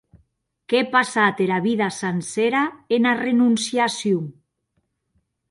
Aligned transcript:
Qu’è 0.67 0.81
passat 0.95 1.37
era 1.45 1.59
vida 1.67 1.89
sancera 1.99 2.63
ena 2.97 3.11
renonciacion! 3.25 4.25